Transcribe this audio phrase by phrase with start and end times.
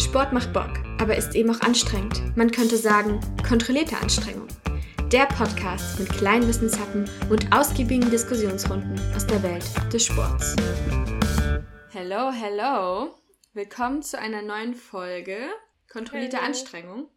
[0.00, 2.34] Sport macht Bock, aber ist eben auch anstrengend.
[2.34, 4.48] Man könnte sagen, kontrollierte Anstrengung.
[5.12, 10.56] Der Podcast mit kleinen Wissenshappen und ausgiebigen Diskussionsrunden aus der Welt des Sports.
[11.90, 13.14] Hello, hello.
[13.52, 15.36] Willkommen zu einer neuen Folge
[15.92, 16.48] Kontrollierte Hello.
[16.48, 17.08] Anstrengung.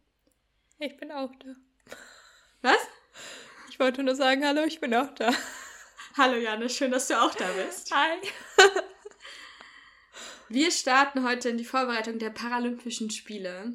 [0.78, 1.96] Ich bin auch da.
[2.60, 2.78] Was?
[3.70, 5.32] Ich wollte nur sagen, hallo, ich bin auch da.
[6.18, 7.90] Hallo Janne, schön, dass du auch da bist.
[7.94, 8.82] Hi.
[10.54, 13.72] Wir starten heute in die Vorbereitung der Paralympischen Spiele.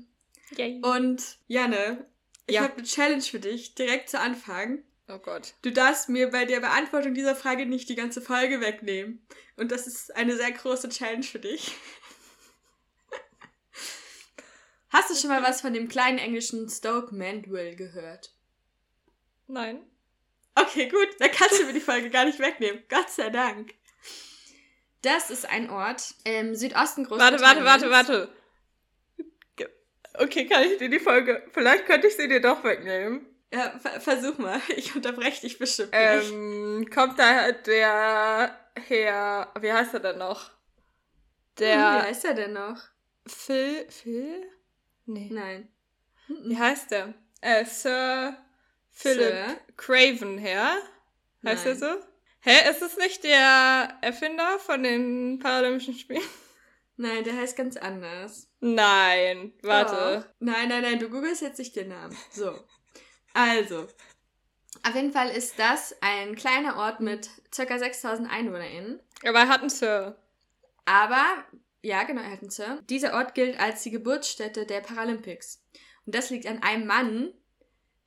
[0.56, 0.80] Yay.
[0.82, 2.06] Und Janne,
[2.48, 2.62] ich Ja.
[2.62, 4.82] habe eine Challenge für dich, direkt zu Anfang.
[5.10, 5.56] Oh Gott.
[5.62, 9.22] Du darfst mir bei der Beantwortung dieser Frage nicht die ganze Folge wegnehmen.
[9.58, 11.74] Und das ist eine sehr große Challenge für dich.
[14.90, 18.32] Hast du schon mal was von dem kleinen englischen Stoke Mandeville gehört?
[19.48, 19.82] Nein.
[20.56, 22.84] Okay, gut, dann kannst du mir die Folge gar nicht wegnehmen.
[22.88, 23.74] Gott sei Dank.
[25.02, 27.66] Das ist ein Ort im Südosten Warte, Großbritanniens.
[27.66, 28.34] warte, warte, warte.
[29.56, 29.70] Ge-
[30.16, 31.44] Okay, kann ich dir die Folge.
[31.52, 33.26] Vielleicht könnte ich sie dir doch wegnehmen.
[33.54, 34.60] Ja, ver versuch mal.
[34.76, 36.32] Ich unterbreche dich bestimmt nicht.
[36.32, 39.54] Ähm, kommt da der Herr.
[39.60, 40.50] Wie heißt er denn noch?
[40.50, 40.54] Hm,
[41.58, 42.78] Wie Der heißt er denn noch?
[43.26, 43.86] Phil.
[43.90, 44.44] Phil?
[45.06, 45.30] Nee.
[45.32, 45.68] Nein.
[46.28, 47.14] Wie heißt der?
[47.42, 48.38] Äh, Sir
[48.92, 49.58] Philip Sir?
[49.78, 50.74] Craven Herr?
[51.46, 51.80] Heißt er Nein.
[51.80, 52.06] so?
[52.42, 56.24] Hä, ist es nicht der Erfinder von den Paralympischen Spielen?
[56.96, 58.50] Nein, der heißt ganz anders.
[58.60, 60.26] Nein, warte.
[60.26, 60.34] Doch.
[60.40, 62.18] Nein, nein, nein, du googelst jetzt nicht den Namen.
[62.32, 62.60] So.
[63.34, 63.88] Also.
[64.84, 67.78] Auf jeden Fall ist das ein kleiner Ort mit ca.
[67.78, 69.00] 6000 EinwohnerInnen.
[69.26, 70.18] Aber er hat einen Sir.
[70.86, 71.26] Aber,
[71.82, 72.82] ja, genau, er hat einen Sir.
[72.90, 75.64] Dieser Ort gilt als die Geburtsstätte der Paralympics.
[76.06, 77.34] Und das liegt an einem Mann,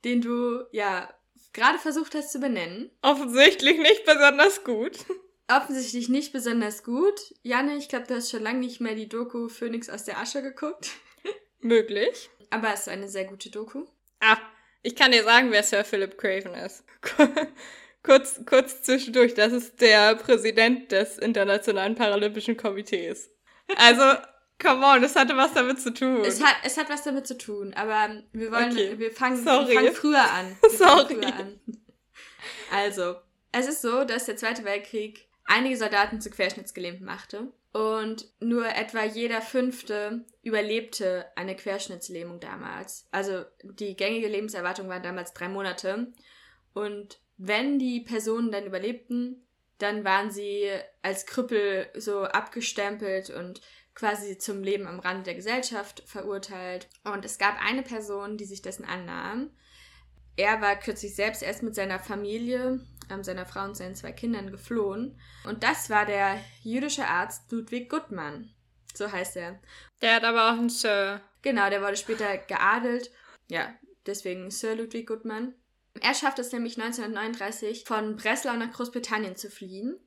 [0.03, 1.13] den du, ja,
[1.53, 2.91] gerade versucht hast zu benennen.
[3.01, 5.05] Offensichtlich nicht besonders gut.
[5.47, 7.19] Offensichtlich nicht besonders gut.
[7.43, 10.41] Janne, ich glaube, du hast schon lange nicht mehr die Doku Phoenix aus der Asche
[10.41, 10.91] geguckt.
[11.59, 12.29] Möglich.
[12.49, 13.85] Aber es ist eine sehr gute Doku.
[14.19, 14.37] Ah,
[14.81, 16.83] ich kann dir sagen, wer Sir Philip Craven ist.
[18.03, 23.29] kurz, kurz zwischendurch, das ist der Präsident des Internationalen Paralympischen Komitees.
[23.77, 24.03] Also,
[24.59, 26.21] come on, das hatte was damit zu tun.
[26.23, 28.97] Es hat, es hat was damit zu tun, aber wir wollen, Okay.
[28.99, 30.55] wir, fangen, wir fangen früher an.
[30.61, 31.15] Wir Sorry.
[31.15, 31.59] Früher an.
[32.71, 33.15] Also,
[33.51, 39.03] es ist so, dass der Zweite Weltkrieg einige Soldaten zu Querschnittsgelähmten machte und nur etwa
[39.03, 43.07] jeder Fünfte überlebte eine Querschnittslähmung damals.
[43.11, 46.13] Also die gängige Lebenserwartung war damals drei Monate
[46.73, 49.45] und wenn die Personen dann überlebten,
[49.79, 50.69] dann waren sie
[51.01, 53.59] als Krüppel so abgestempelt und
[53.95, 56.87] quasi zum Leben am Rand der Gesellschaft verurteilt.
[57.03, 59.51] Und es gab eine Person, die sich dessen annahm.
[60.35, 64.51] Er war kürzlich selbst erst mit seiner Familie, ähm, seiner Frau und seinen zwei Kindern
[64.51, 65.19] geflohen.
[65.45, 68.53] Und das war der jüdische Arzt Ludwig Guttmann.
[68.95, 69.59] So heißt er.
[70.01, 71.21] Der hat aber auch einen Sir.
[71.41, 73.11] Genau, der wurde später geadelt.
[73.47, 73.73] Ja,
[74.05, 75.53] deswegen Sir Ludwig Guttmann.
[76.01, 79.99] Er schafft es nämlich 1939 von Breslau nach Großbritannien zu fliehen.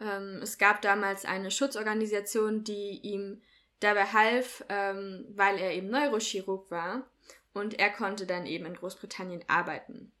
[0.00, 3.42] Ähm, es gab damals eine Schutzorganisation, die ihm
[3.80, 7.06] dabei half, ähm, weil er eben Neurochirurg war.
[7.52, 10.12] Und er konnte dann eben in Großbritannien arbeiten.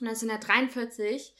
[0.00, 1.34] 1943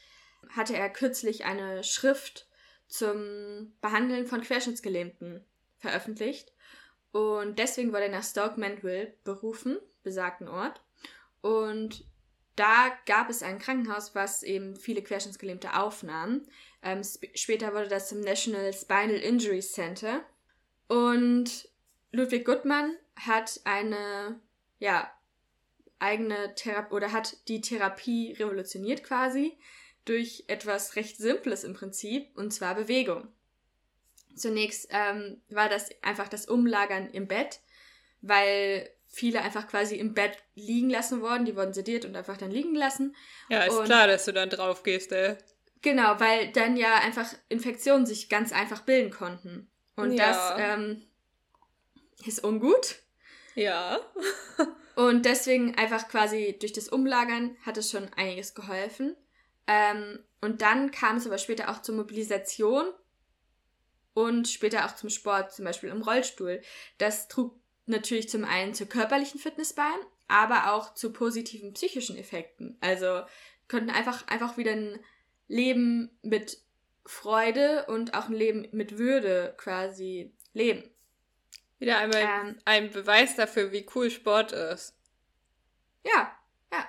[0.48, 2.48] hatte er kürzlich eine Schrift
[2.88, 5.44] zum Behandeln von Querschnittsgelähmten
[5.78, 6.52] veröffentlicht.
[7.12, 10.82] Und deswegen wurde er nach Stoke Mandeville berufen, besagten Ort.
[11.40, 12.04] Und
[12.60, 16.43] da gab es ein Krankenhaus, was eben viele Querschnittsgelähmte aufnahm.
[16.82, 20.21] Ähm, sp später wurde das zum National Spinal Injury Center.
[20.87, 21.71] Und
[22.12, 24.38] Ludwig Guttmann hat eine,
[24.78, 25.10] ja,
[25.98, 29.56] eigene Therapie oder hat die Therapie revolutioniert quasi
[30.04, 33.28] durch etwas recht Simples im Prinzip, und zwar Bewegung.
[34.34, 37.60] Zunächst ähm, war das einfach das Umlagern im Bett,
[38.21, 41.44] weil viele einfach quasi im Bett liegen lassen wurden.
[41.44, 43.15] Die wurden sediert und einfach dann liegen gelassen.
[43.48, 45.37] Ja, ist Und- klar, dass du dann drauf gehst, ey.
[45.82, 49.71] Genau, weil dann ja einfach Infektionen sich ganz einfach bilden konnten.
[49.97, 50.26] Und Ja.
[50.28, 51.03] das ähm,
[52.27, 52.97] ist ungut.
[53.54, 53.98] Ja.
[54.97, 59.16] Und deswegen einfach quasi durch das Umlagern hat es schon einiges geholfen.
[59.66, 62.86] Ähm, und dann kam es aber später auch zur Mobilisation
[64.15, 66.60] und später auch zum Sport, zum Beispiel im Rollstuhl.
[66.98, 67.59] Das trug
[67.91, 69.91] natürlich zum einen zur körperlichen Fitness bei,
[70.28, 72.77] aber auch zu positiven psychischen Effekten.
[72.81, 73.22] Also
[73.69, 75.01] konnten einfach, einfach wieder ein
[75.48, 76.59] Leben mit
[77.04, 80.89] Freude und auch ein Leben mit Würde quasi leben.
[81.78, 84.95] Wieder einmal Ähm, ein Beweis dafür, wie cool Sport ist.
[86.04, 86.37] Ja,
[86.71, 86.89] ja,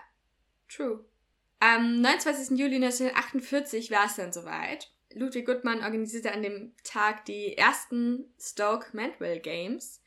[0.69, 1.05] true.
[1.59, 2.57] Am 29.
[2.57, 4.91] Juli 1948 war es dann soweit.
[5.13, 10.00] Ludwig Guttmann organisierte an dem Tag die ersten Stoke Mandeville Games.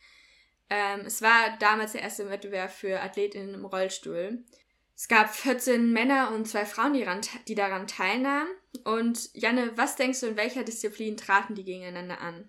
[0.75, 4.43] Ähm, es war damals der erste Wettbewerb für Athletinnen im Rollstuhl.
[4.97, 8.49] Es gab 14 Männer und zwei Frauen, die, daran, die daran teilnahmen.
[8.85, 12.49] Und Janne, was denkst du, in welcher Disziplin traten die gegeneinander an?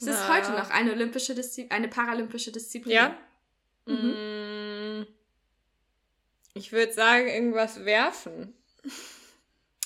[0.00, 2.94] Es ist heute noch eine olympische Diszi eine paralympische Disziplin.
[2.94, 3.16] Ja?
[3.86, 5.00] Mhm.
[5.00, 5.06] Mm,
[6.54, 8.54] Ich würde sagen, irgendwas werfen.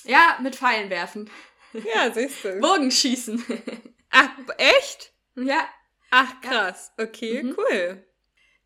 [0.05, 1.29] Ja, mit Pfeilen werfen.
[1.73, 2.57] Ja, siehst du.
[2.61, 3.43] Bogenschießen.
[4.11, 5.11] Ach, echt?
[5.35, 5.67] ja.
[6.11, 6.91] Ach, krass.
[6.97, 7.55] Okay, Mhm.
[7.57, 8.05] cool.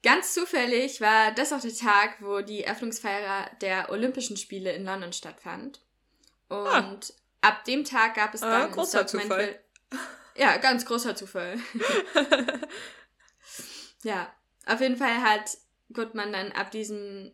[0.03, 5.13] Ganz zufällig war das auch der Tag, wo die Eröffnungsfeier der Olympischen Spiele in London
[5.13, 5.79] stattfand.
[6.49, 7.03] Und Ah.
[7.41, 9.59] ab dem Tag gab es Ah, dann in großer Zufall.
[10.35, 11.57] Ja, ganz großer Zufall.
[14.03, 14.33] ja,
[14.65, 15.57] auf jeden Fall hat
[15.93, 17.31] Goodman dann ab diesem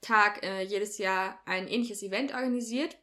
[0.00, 2.96] Tag äh, jedes Jahr ein ähnliches Event organisiert.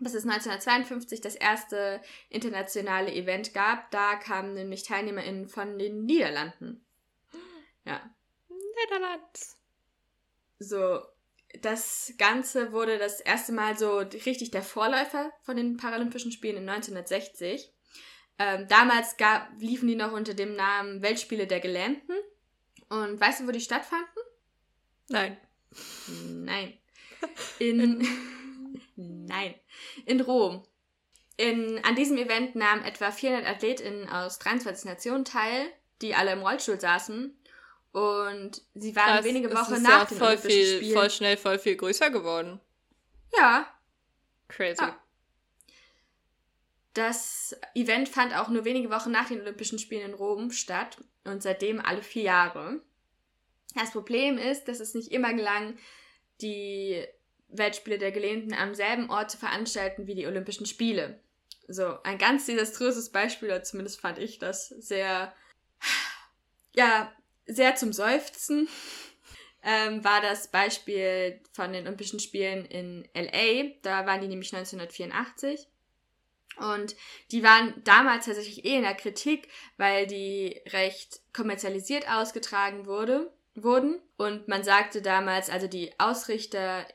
[0.00, 2.00] Bis es 1952 das erste
[2.30, 3.90] internationale Event gab.
[3.90, 6.84] Da kamen nämlich TeilnehmerInnen von den Niederlanden.
[7.84, 8.00] Ja,
[8.48, 9.58] Netherlands.
[10.58, 11.00] so,
[11.60, 16.68] das Ganze wurde das erste Mal so richtig der Vorläufer von den Paralympischen Spielen in
[16.68, 17.72] 1960.
[18.38, 22.14] Ähm, damals gab, liefen die noch unter dem Namen Weltspiele der Gelähmten.
[22.88, 24.06] Und weißt du, wo die stattfanden?
[25.08, 25.36] Nein.
[26.08, 26.78] Nein.
[27.58, 28.06] In.
[29.00, 29.54] Nein.
[30.06, 30.62] In Rom.
[31.36, 35.66] In, an diesem Event nahmen etwa 400 AthletInnen aus 23 Nationen teil,
[36.02, 37.36] die alle im Rollstuhl saßen.
[37.92, 40.94] Und sie waren Krass, wenige Wochen nach ja den voll Olympischen viel, Spielen.
[40.94, 42.60] voll schnell, voll viel größer geworden.
[43.36, 43.66] ja,
[44.48, 44.82] Crazy.
[44.82, 44.98] Ja.
[46.94, 51.42] Das Event fand auch nur wenige Wochen nach den Olympischen Spielen in Rom statt und
[51.42, 52.82] seitdem alle vier Jahre.
[53.76, 55.78] Das Problem ist, dass es nicht immer gelang,
[56.42, 57.06] die
[57.52, 61.20] Weltspiele der Gelähmten am selben Ort zu veranstalten wie die Olympischen Spiele.
[61.68, 65.32] So, ein ganz desaströses Beispiel, oder zumindest fand ich das sehr,
[66.74, 67.12] ja,
[67.46, 68.68] sehr zum Seufzen,
[69.62, 73.74] ähm, war das Beispiel von den Olympischen Spielen in LA.
[73.82, 75.68] Da waren die nämlich 1984.
[76.56, 76.96] Und
[77.30, 84.00] die waren damals tatsächlich eh in der Kritik, weil die recht kommerzialisiert ausgetragen wurde, wurden.
[84.16, 86.86] Und man sagte damals, also die Ausrichter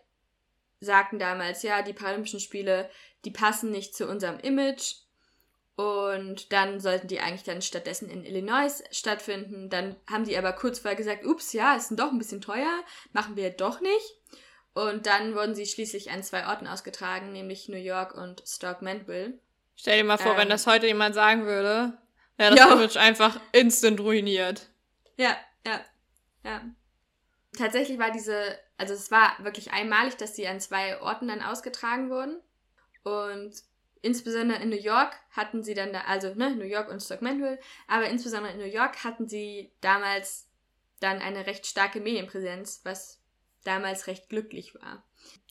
[0.79, 2.89] sagten damals, ja, die Paralympischen Spiele,
[3.23, 4.95] die passen nicht zu unserem Image.
[5.75, 9.69] Und dann sollten die eigentlich dann stattdessen in Illinois stattfinden.
[9.69, 13.35] Dann haben die aber kurz vorher gesagt, ups, ja, ist doch ein bisschen teuer, machen
[13.35, 14.15] wir doch nicht.
[14.73, 19.39] Und dann wurden sie schließlich an zwei Orten ausgetragen, nämlich New York und Stoke Mandeville.
[19.75, 20.37] Stell dir mal vor, Ähm.
[20.37, 21.97] wenn das heute jemand sagen würde,
[22.37, 22.71] wäre das.
[22.71, 24.69] Image einfach instant ruiniert.
[25.17, 25.35] Ja,
[25.65, 25.81] ja,
[26.43, 26.61] ja.
[27.57, 32.09] Tatsächlich war diese, also es war wirklich einmalig, dass sie an zwei Orten dann ausgetragen
[32.09, 32.41] wurden.
[33.03, 33.53] Und
[34.01, 37.59] insbesondere in New York hatten sie dann da, also ne, New York und Stoke Mandeville,
[37.87, 40.49] aber insbesondere in New York hatten sie damals
[40.99, 43.21] dann eine recht starke Medienpräsenz, was
[43.63, 45.03] damals recht glücklich war.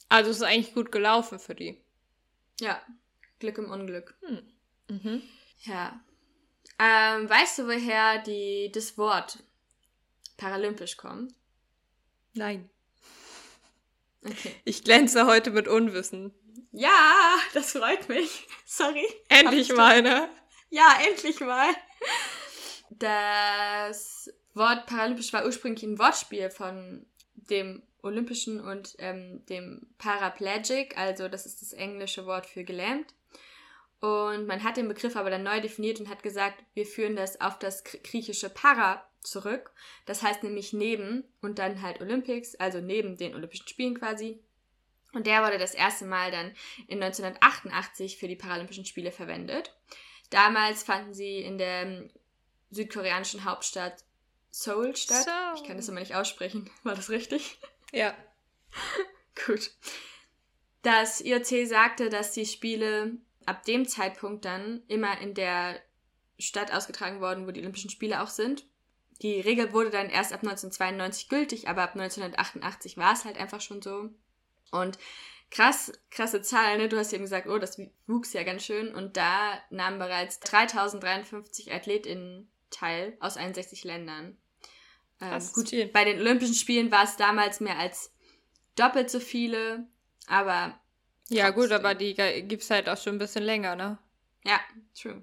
[0.08, 1.82] Also es ist eigentlich gut gelaufen für die.
[2.60, 2.80] Ja,
[3.38, 4.14] Glück im Unglück.
[4.88, 5.22] Mhm.
[5.62, 6.00] Ja.
[6.78, 9.42] Ähm, weißt du, woher die, das Wort
[10.36, 11.34] paralympisch kommt?
[12.34, 12.70] Nein.
[14.24, 14.54] Okay.
[14.64, 16.34] Ich glänze heute mit Unwissen.
[16.72, 18.46] Ja, das freut mich.
[18.64, 19.06] Sorry.
[19.28, 20.28] Endlich mal, ne?
[20.70, 21.68] Ja, endlich mal.
[22.90, 31.28] Das Wort paralympisch war ursprünglich ein Wortspiel von dem Olympischen und ähm, dem Paraplegic, also
[31.28, 33.14] das ist das englische Wort für gelähmt.
[34.00, 37.40] Und man hat den Begriff aber dann neu definiert und hat gesagt, wir führen das
[37.40, 39.72] auf das gr- griechische Para zurück.
[40.06, 44.40] Das heißt nämlich neben und dann halt Olympics, also neben den Olympischen Spielen quasi.
[45.12, 46.52] Und der wurde das erste Mal dann
[46.88, 49.74] in 1988 für die Paralympischen Spiele verwendet.
[50.31, 52.10] Damals fanden sie in der ähm,
[52.70, 54.04] südkoreanischen Hauptstadt
[54.50, 55.24] Seoul statt.
[55.24, 55.54] Seoul.
[55.56, 56.70] Ich kann das immer nicht aussprechen.
[56.82, 57.58] War das richtig?
[57.93, 58.16] Ja.
[59.46, 59.70] Gut.
[60.82, 63.16] Das IOC sagte, dass die Spiele
[63.46, 65.81] ab dem Zeitpunkt dann immer in der
[66.38, 68.66] Stadt ausgetragen worden, wo die Olympischen Spiele auch sind.
[69.24, 73.60] Die Regel wurde dann erst ab 1992 gültig, aber ab 1988 war es halt einfach
[73.60, 74.10] schon so.
[74.70, 74.98] Und
[75.50, 76.88] krass, krasse Zahl, ne?
[76.88, 78.94] Du hast eben gesagt, oh, das wuchs ja ganz schön.
[78.94, 84.36] Und da nahmen bereits 3053 AthletInnen teil aus 61 Ländern.
[85.20, 85.86] Ähm, gut, viel.
[85.86, 88.12] bei den Olympischen Spielen war es damals mehr als
[88.76, 89.86] doppelt so viele,
[90.26, 90.78] aber
[91.31, 91.78] Ja, gut, Trotzdem.
[91.78, 93.98] aber die ge- gibt's halt auch schon ein bisschen länger, ne?
[94.44, 94.60] ja,
[94.94, 95.22] true.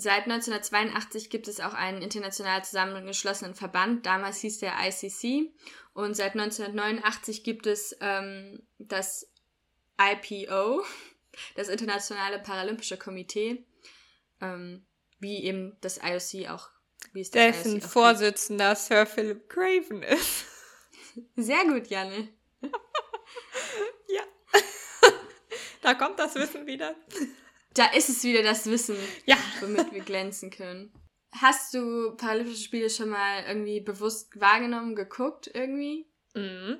[0.00, 4.06] Seit 1982 gibt es auch einen international zusammengeschlossenen Verband.
[4.06, 5.52] Damals hieß der ICC.
[5.92, 9.28] Und seit 1989 gibt es ähm, das
[10.00, 10.84] IPO,
[11.56, 13.66] das Internationale Paralympische Komitee,
[14.40, 14.86] ähm,
[15.18, 16.70] wie eben das IOC auch
[17.12, 17.92] wie es das Dessen auch gibt.
[17.92, 20.44] Vorsitzender Sir Philip Craven ist.
[21.34, 22.28] Sehr gut, Janne.
[22.62, 24.22] ja.
[25.82, 26.94] da kommt das Wissen wieder.
[27.78, 29.36] Da ist es wieder das Wissen, Ja.
[29.60, 30.92] womit wir glänzen können.
[31.32, 36.06] Hast du Paralympische Spiele schon mal irgendwie bewusst wahrgenommen, geguckt irgendwie?
[36.34, 36.78] Mhm.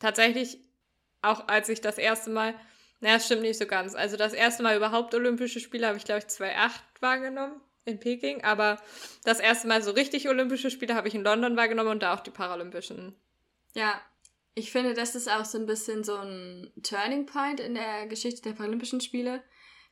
[0.00, 0.58] Tatsächlich,
[1.20, 2.54] auch als ich das erste Mal,
[3.00, 3.94] naja, das stimmt nicht so ganz.
[3.94, 8.42] Also das erste Mal überhaupt Olympische Spiele habe ich, glaube ich, 2008 wahrgenommen in Peking.
[8.42, 8.80] Aber
[9.24, 12.20] das erste Mal so richtig Olympische Spiele habe ich in London wahrgenommen und da auch
[12.20, 13.14] die Paralympischen.
[13.74, 14.00] Ja,
[14.54, 18.40] ich finde, das ist auch so ein bisschen so ein Turning Point in der Geschichte
[18.42, 19.42] der Paralympischen Spiele.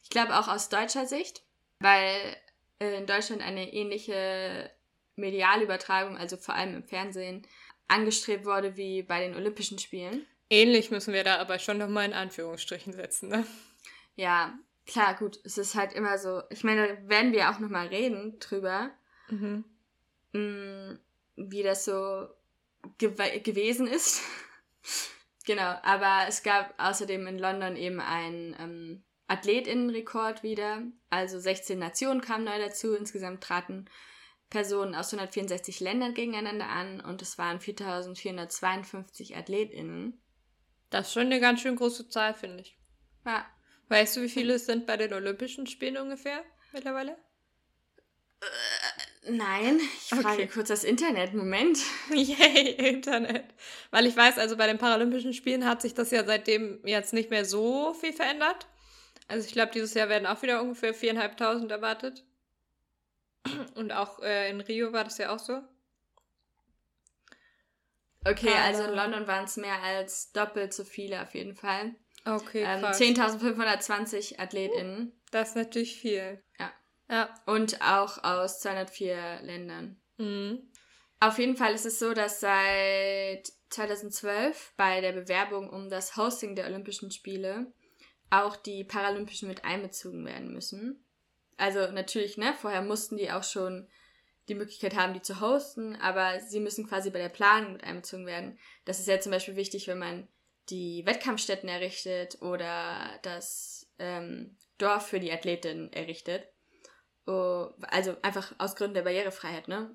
[0.02, 1.42] Ich glaube auch aus deutscher Sicht,
[1.80, 2.37] weil
[2.80, 4.71] äh, in Deutschland eine ähnliche
[5.16, 7.47] Medialübertragung, also vor allem im Fernsehen,
[7.88, 10.26] angestrebt wurde wie bei den Olympischen Spielen.
[10.50, 13.47] Ähnlich müssen wir da aber schon nochmal in Anführungsstrichen setzen, ne?
[14.16, 14.52] Ja,
[14.87, 16.42] klar, gut, es ist halt immer so.
[16.50, 18.90] Ich meine, da werden wir auch nochmal reden drüber,
[19.28, 19.64] Mhm.
[20.32, 20.99] mh,
[21.37, 22.28] wie das so
[22.99, 24.21] gew gewesen ist.
[25.47, 29.02] genau, aber es gab außerdem in London eben einen ähm,
[29.33, 30.83] Athletinnenrekord wieder.
[31.11, 32.95] Also 16 Nationen kamen neu dazu.
[32.95, 33.87] Insgesamt traten
[34.51, 40.21] Personen aus 164 Ländern gegeneinander an und es waren 4452 AthletInnen.
[40.91, 42.77] Das ist schon eine ganz schön große Zahl, finde ich.
[43.25, 43.47] Ja,
[43.89, 47.17] Weißt du, wie viele es sind bei den Olympischen Spielen ungefähr mittlerweile?
[49.29, 50.47] nein, ich frage Okay.
[50.49, 51.35] kurz das Internet.
[51.35, 51.79] Moment.
[52.11, 53.45] Yay, Internet.
[53.91, 57.31] Weil ich weiß, also bei den Paralympischen Spielen hat sich das ja seitdem jetzt nicht
[57.31, 58.67] mehr so viel verändert.
[59.29, 62.25] Also ich glaube, dieses Jahr werden auch wieder ungefähr 4.500 erwartet.
[63.75, 65.62] Und auch äh, in Rio war das ja auch so.
[68.25, 71.95] Okay, Aber- also in London waren es mehr als doppelt so viele auf jeden Fall.
[72.25, 73.00] Okay, Ähm, krass.
[73.00, 75.12] 10.520 AthletInnen.
[75.33, 76.43] Das ist natürlich viel.
[76.59, 76.73] Ja.
[77.11, 77.35] Ja.
[77.47, 80.00] Und auch aus 204 Ländern.
[80.19, 80.71] Mhm.
[81.19, 86.55] Auf jeden Fall ist es so, dass seit 2012 bei der Bewerbung um das Hosting
[86.55, 87.73] der Olympischen Spiele
[88.33, 91.05] auch die Paralympischen mit einbezogen werden müssen.
[91.59, 93.89] Also natürlich, ne, vorher mussten die auch schon
[94.49, 98.27] die Möglichkeit haben, die zu hosten, aber sie müssen quasi bei der Planung mit einbezogen
[98.27, 98.59] werden.
[98.87, 100.27] Das ist ja zum Beispiel wichtig, wenn man
[100.71, 106.49] die Wettkampfstätten errichtet oder das ähm, Dorf für die Athletinnen errichtet.
[107.27, 109.95] Oh, also einfach aus Gründen der Barrierefreiheit, ne?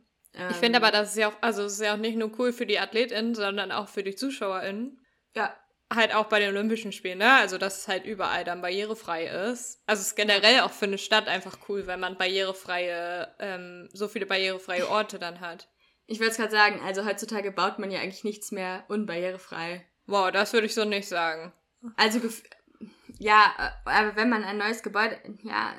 [0.51, 2.53] Ich finde aber, das ist ja auch, also es ist ja auch nicht nur cool
[2.53, 5.01] für die AthletInnen, sondern auch für die ZuschauerInnen.
[5.35, 5.57] Ja,
[5.93, 7.33] Halt auch bei den Olympischen Spielen, ne?
[7.35, 9.81] Also, dass es halt überall dann barrierefrei ist.
[9.85, 14.07] Also, es ist generell auch für eine Stadt einfach cool, wenn man barrierefreie, ähm, so
[14.07, 15.69] viele barrierefreie Orte dann hat.
[16.07, 19.85] ich würde es gerade sagen, also heutzutage baut man ja eigentlich nichts mehr unbarrierefrei.
[20.07, 21.53] Wow, das würde ich so nicht sagen.
[21.95, 22.19] Also,
[23.19, 25.73] ja, äh, aber wenn man ein neues Gebäude, ja,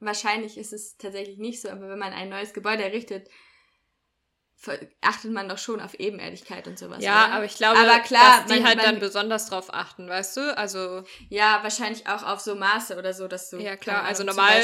[0.00, 3.28] wahrscheinlich ist es tatsächlich nicht so, aber wenn man ein neues Gebäude errichtet,
[5.00, 7.02] achtet man doch schon auf Ebenerdigkeit und sowas.
[7.02, 7.34] ja, oder?
[7.34, 10.36] aber ich glaube, Aber klar, dass die man- halt man- dann besonders drauf achten, weißt
[10.36, 10.56] du?
[10.56, 13.58] Also, Ja, wahrscheinlich auch auf so Maße oder so, dass du.
[13.58, 14.62] Ja, klar, Ahnung, also normal-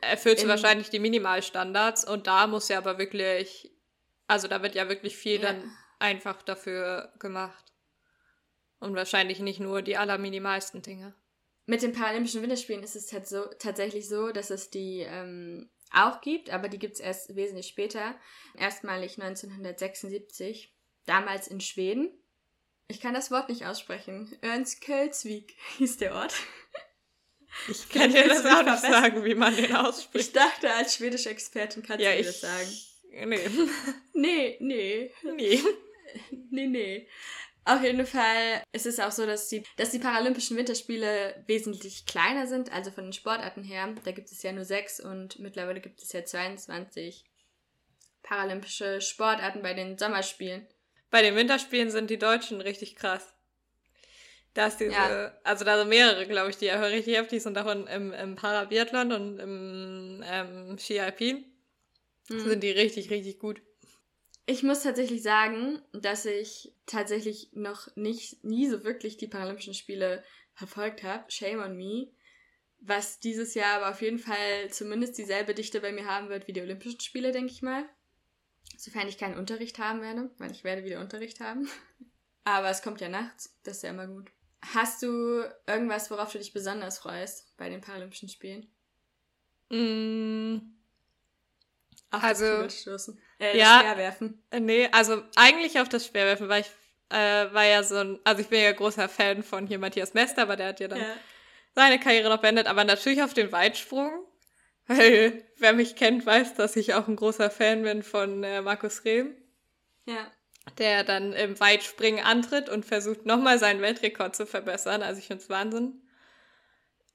[0.00, 3.70] erfüllst du In- wahrscheinlich die Minimalstandards und da muss ja aber wirklich,
[4.26, 5.52] also da wird ja wirklich viel Ja.
[5.52, 7.64] dann einfach dafür gemacht.
[8.80, 11.12] Und wahrscheinlich nicht nur die allerminimalsten Dinge.
[11.66, 16.20] Mit den Paralympischen Winterspielen ist es tats so, tatsächlich so, dass es die ähm, auch
[16.20, 18.14] gibt, aber die gibt es erst wesentlich später.
[18.56, 20.72] Erstmalig 1976,
[21.06, 22.10] damals in Schweden.
[22.88, 24.36] Ich kann das Wort nicht aussprechen.
[24.42, 26.34] Örnsköldsvik hieß der Ort.
[27.68, 30.36] Ich kann dir das auch nicht sagen, wie man den Ich ausspricht.
[30.36, 32.26] dachte, als schwedische Expertin kannst ja, du mir ich.
[32.26, 32.68] das sagen.
[33.10, 33.48] Nee.
[34.12, 35.62] Nee, nee, nee.
[36.50, 37.08] nee, nee.
[37.68, 42.46] Auf jeden Fall ist es auch so, dass die, dass die Paralympischen Winterspiele wesentlich kleiner
[42.46, 43.94] sind, also von den Sportarten her.
[44.04, 47.24] Da gibt es ja nur sechs und mittlerweile gibt es ja 22
[48.22, 50.66] paralympische Sportarten bei den Sommerspielen.
[51.10, 53.34] Bei den Winterspielen sind die Deutschen richtig krass.
[54.54, 55.38] Da ist diese, Ja.
[55.44, 58.34] also da sind mehrere, glaube ich, die einfach richtig heftig sind, auch in, im, im
[58.34, 61.44] Parabiathlon und im ähm, Ski Alpin
[62.30, 62.40] Mhm.
[62.40, 63.62] sind die richtig, richtig gut.
[64.50, 70.24] Ich muss tatsächlich sagen, dass ich tatsächlich noch nicht, nie so wirklich die Paralympischen Spiele
[70.54, 71.30] verfolgt habe.
[71.30, 72.08] Shame on me.
[72.80, 76.54] Was dieses Jahr aber auf jeden Fall zumindest dieselbe Dichte bei mir haben wird wie
[76.54, 77.86] die Olympischen Spiele, denke ich mal.
[78.78, 81.68] Sofern ich keinen Unterricht haben werde, weil ich werde wieder Unterricht haben.
[82.44, 84.30] Aber es kommt ja nachts, das ist ja immer gut.
[84.62, 88.66] Hast du irgendwas, worauf du dich besonders freust bei den Paralympischen Spielen?
[89.68, 90.72] Mm,
[92.10, 92.66] Auf Also.
[93.40, 93.80] Äh, ja.
[93.80, 94.42] Speerwerfen.
[94.50, 96.70] Äh, Nee, also eigentlich auf das Speerwerfen, weil ich
[97.10, 100.42] äh, war ja so ein, also ich bin ja großer Fan von hier Matthias Mester,
[100.42, 101.06] aber der hat ja dann Ja.
[101.74, 104.10] seine Karriere noch beendet, aber natürlich auf den Weitsprung,
[104.90, 109.04] Weil wer mich kennt, weiß, dass ich auch ein großer Fan bin von äh, Markus
[109.04, 109.34] Rehm.
[110.06, 110.32] Ja.
[110.78, 115.02] Der dann im Weitspringen antritt und versucht nochmal seinen Weltrekord zu verbessern.
[115.02, 116.00] Also ich finde es Wahnsinn.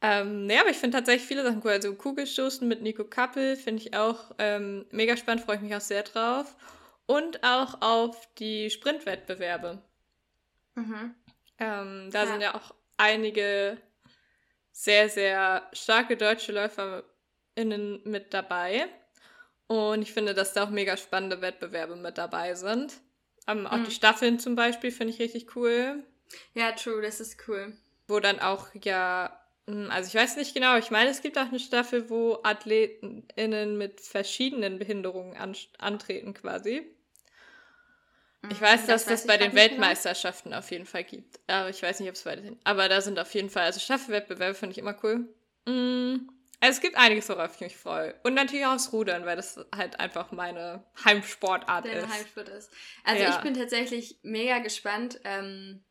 [0.05, 1.71] Ähm, ja, aber ich finde tatsächlich viele Sachen cool.
[1.71, 5.81] Also Kugelstoßen mit Nico Kappel finde ich auch ähm, mega spannend, freue ich mich auch
[5.81, 6.55] sehr drauf.
[7.05, 9.81] Und auch auf die Sprintwettbewerbe.
[10.75, 11.15] Mhm.
[11.57, 12.27] Ähm, da Ja.
[12.27, 13.77] sind ja auch einige
[14.71, 18.87] sehr, sehr starke deutsche LäuferInnen mit dabei.
[19.67, 22.93] Und ich finde, dass da auch mega spannende Wettbewerbe mit dabei sind.
[23.47, 23.85] Ähm, auch Mhm.
[23.85, 26.03] die Staffeln zum Beispiel finde ich richtig cool.
[26.53, 27.73] Ja, true, das ist cool.
[28.07, 31.59] Wo dann auch ja, also ich weiß nicht genau, ich meine, es gibt auch eine
[31.59, 36.83] Staffel, wo AthletInnen mit verschiedenen Behinderungen an, antreten quasi.
[38.51, 39.61] Ich weiß, Mhm, dass das weiß bei ich den genau.
[39.61, 41.39] Weltmeisterschaften auf jeden Fall gibt.
[41.47, 42.59] Aber ich weiß nicht, ob es weiterhin.
[42.65, 45.29] Aber da sind auf jeden Fall, also Staffelwettbewerbe finde ich immer cool.
[45.65, 48.15] Also es gibt einiges, worauf ich mich freue.
[48.23, 52.13] Und natürlich auch das Rudern, weil das halt einfach meine Heimsportart Deine ist.
[52.13, 52.69] Heimsport ist.
[53.05, 53.29] Also Ja.
[53.29, 55.21] ich bin tatsächlich mega gespannt.
[55.23, 55.83] Ähm,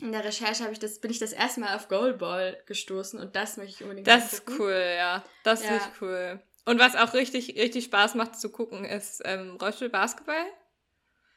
[0.00, 3.36] in der Recherche habe ich das, bin ich das erste Mal auf Goalball gestoßen und
[3.36, 5.24] das möchte ich unbedingt Das ist cool, ja.
[5.42, 5.74] Das ist Ja.
[5.76, 6.42] richtig cool.
[6.66, 10.44] Und was auch richtig, richtig Spaß macht zu gucken, ist ähm, Rollstuhl-Basketball.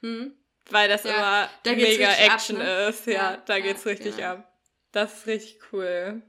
[0.01, 0.33] Hm?
[0.69, 2.87] Weil das Ja, immer mega richtig ab, Action ne?
[2.87, 3.05] ist.
[3.07, 4.33] Ja, Ja, da geht's richtig genau.
[4.33, 4.53] ab.
[4.91, 6.21] Das ist richtig cool.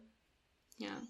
[0.78, 1.00] Ja.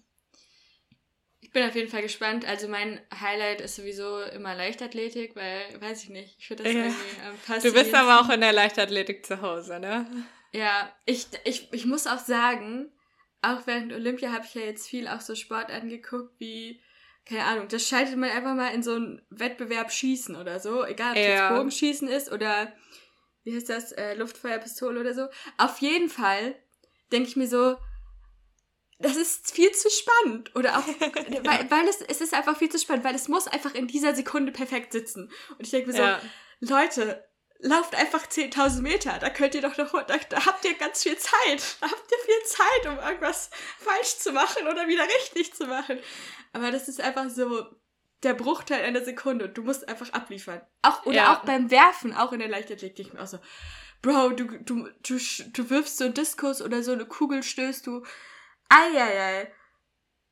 [1.41, 2.45] Ich bin auf jeden Fall gespannt.
[2.45, 7.21] Also mein Highlight ist sowieso immer Leichtathletik, weil, weiß ich nicht, ich finde das irgendwie
[7.27, 10.05] am Du bist aber auch in der Leichtathletik zu Hause, ne?
[10.51, 12.91] Ja, ich, ich, ich muss auch sagen,
[13.41, 16.81] auch während Olympia habe ich ja jetzt viel auch so Sport angeguckt, wie,
[17.25, 21.11] keine Ahnung, das schaltet man einfach mal in so einen Wettbewerb Schießen oder so, egal
[21.11, 21.31] ob es Ja.
[21.49, 22.73] jetzt Bogenschießen ist oder,
[23.43, 25.27] wie heißt das, äh, Luftfeuerpistole oder so.
[25.57, 26.55] Auf jeden Fall
[27.11, 27.77] denke ich mir so,
[28.99, 30.55] das ist viel zu spannend.
[30.55, 30.85] Oder auch,
[31.45, 34.13] weil, weil es, es ist einfach viel zu spannend, weil es muss einfach in dieser
[34.13, 35.31] Sekunde perfekt sitzen.
[35.51, 36.21] Und ich denke mir so, Ja.
[36.59, 37.23] Leute,
[37.59, 39.19] lauft einfach 10.000 Meter.
[39.19, 41.77] Da könnt ihr doch noch, da, da habt ihr ganz viel Zeit.
[41.81, 45.99] Da habt ihr viel Zeit, um irgendwas falsch zu machen oder wieder richtig zu machen.
[46.53, 47.65] Aber das ist einfach so
[48.23, 49.49] der Bruchteil einer Sekunde.
[49.49, 50.61] Du musst einfach abliefern.
[50.81, 51.33] Auch, oder Ja.
[51.35, 53.39] auch beim Werfen, auch in der Leichtathletik, ich mir auch so,
[54.01, 55.17] Bro, du, du, du,
[55.53, 58.05] du wirfst so einen Diskus oder so eine Kugel stößt du.
[58.69, 59.51] Eieiei.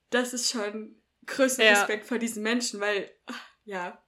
[0.10, 1.72] Das ist schon größten Ja.
[1.74, 4.02] Respekt vor diesen Menschen, weil, ach, ja,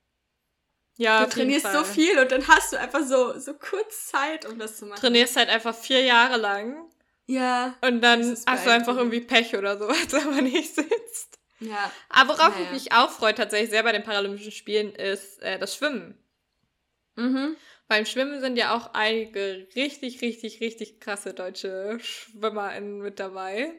[0.99, 4.59] Ja, du trainierst so viel und dann hast du einfach so, so kurz Zeit, um
[4.59, 4.99] das zu machen.
[4.99, 6.91] Trainierst halt einfach vier Jahre lang
[7.25, 11.39] Ja, und dann hast du einfach irgendwie Pech oder so, es aber nicht sitzt.
[11.61, 11.89] ja.
[12.09, 12.65] Aber worauf Naja.
[12.65, 16.21] ich mich auch freue, tatsächlich sehr bei den Paralympischen Spielen, ist äh, das Schwimmen.
[17.15, 17.55] Mhm.
[17.87, 23.71] Beim Schwimmen sind ja auch einige richtig, richtig, richtig krasse deutsche SchwimmerInnen mit dabei.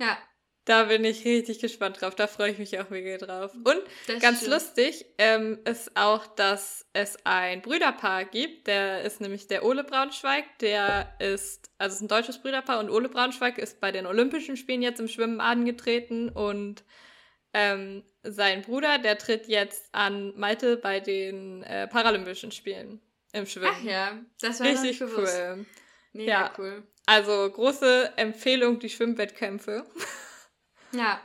[0.00, 0.16] Ja,
[0.64, 2.14] Da bin ich richtig gespannt drauf.
[2.14, 3.52] Da freue ich mich auch mega drauf.
[3.54, 4.52] Und das ganz stimmt.
[4.52, 8.68] lustig ähm, ist auch, dass es ein Brüderpaar gibt.
[8.68, 10.44] Der ist nämlich der Ole Braunschweig.
[10.60, 14.56] Der ist, also es ist ein deutsches Brüderpaar und Ole Braunschweig ist bei den Olympischen
[14.56, 16.84] Spielen jetzt im Schwimmen angetreten und
[17.54, 23.00] ähm, sein Bruder, der tritt jetzt an Malte bei den äh, Paralympischen Spielen
[23.32, 23.74] im Schwimmen.
[23.80, 25.66] Ach ja, das war Richtig cool.
[26.12, 26.52] Mega Ja.
[26.56, 26.84] cool.
[27.04, 29.84] Also große Empfehlung, die Schwimmwettkämpfe.
[30.92, 31.20] Ja,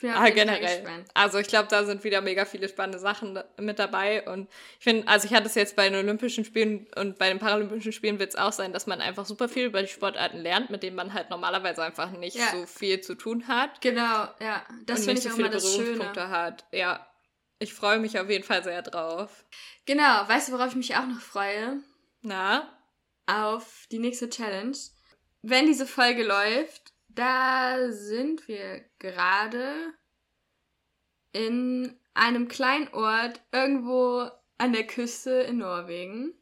[0.00, 1.04] ich Ah, generell.
[1.14, 4.28] Also ich glaube, da sind wieder mega viele spannende Sachen mit dabei.
[4.28, 7.40] Und ich finde, also ich hatte es jetzt bei den Olympischen Spielen und bei den
[7.40, 10.70] Paralympischen Spielen wird es auch sein, dass man einfach super viel über die Sportarten lernt,
[10.70, 12.46] mit denen man halt normalerweise einfach nicht Ja.
[12.52, 13.80] so viel zu tun hat.
[13.80, 14.64] Genau, ja.
[14.86, 16.30] Das finde ich so auch viele immer das Schöne.
[16.30, 16.64] Hat.
[16.70, 17.04] Ja.
[17.58, 19.44] Ich freue mich auf jeden Fall sehr drauf.
[19.84, 21.82] Genau, weißt du, worauf ich mich auch noch freue?
[22.22, 22.72] Na?
[23.26, 24.76] Auf die nächste Challenge.
[25.42, 26.87] Wenn diese Folge läuft,
[27.18, 29.92] da sind wir gerade
[31.32, 36.34] in einem kleinen Ort irgendwo an der Küste in Norwegen.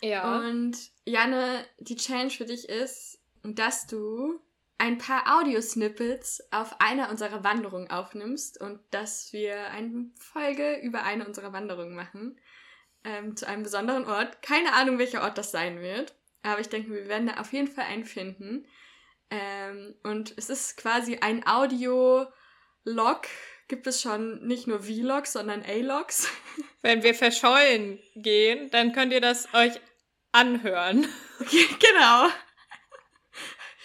[0.00, 0.38] Ja.
[0.38, 4.40] Und Janne, die Challenge für dich ist, dass du
[4.78, 11.26] ein paar Audiosnippets auf einer unserer Wanderungen aufnimmst und dass wir eine Folge über eine
[11.26, 12.40] unserer Wanderungen machen.
[13.04, 14.42] Ähm, zu einem besonderen Ort.
[14.42, 16.14] Keine Ahnung, welcher Ort das sein wird.
[16.42, 18.66] Aber ich denke, wir werden da auf jeden Fall einen finden.
[19.32, 23.22] Ähm, und es ist quasi ein Audio-Log.
[23.66, 26.28] Gibt es schon nicht nur Vlogs, sondern A-Logs.
[26.82, 29.80] Wenn wir verschollen gehen, dann könnt ihr das euch
[30.32, 31.08] anhören.
[31.38, 32.28] genau.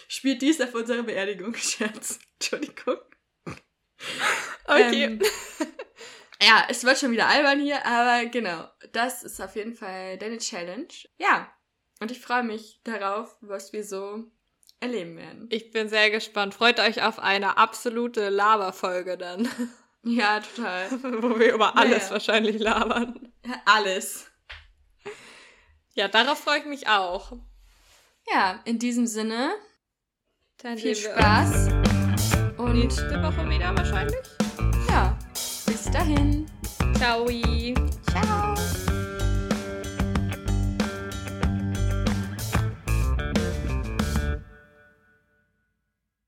[0.08, 2.18] Spielt dies auf unserer Beerdigung, Scherz.
[2.34, 2.98] Entschuldigung.
[4.66, 5.04] Okay.
[5.04, 5.22] Ähm,
[6.42, 8.68] ja, es wird schon wieder albern hier, aber genau.
[8.92, 10.88] Das ist auf jeden Fall deine Challenge.
[11.16, 11.50] Ja.
[12.00, 14.30] Und ich freue mich darauf, was wir so
[14.80, 15.46] erleben werden.
[15.50, 16.54] Ich bin sehr gespannt.
[16.54, 19.48] Freut euch auf eine absolute Laberfolge dann.
[20.04, 20.88] Ja, total.
[21.22, 22.10] Wo wir über alles Naja.
[22.12, 23.32] wahrscheinlich labern.
[23.66, 24.30] Alles.
[25.94, 27.32] Ja, darauf freue ich mich auch.
[28.32, 29.50] Ja, in diesem Sinne,
[30.62, 31.68] Dann viel Spaß.
[32.56, 34.24] Und nächste Woche wieder wahrscheinlich.
[34.88, 35.18] ja,
[35.66, 36.46] bis dahin.
[36.96, 37.26] Ciao.
[37.26, 38.54] Ciao.